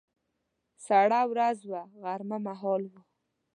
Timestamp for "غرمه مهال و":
2.01-2.93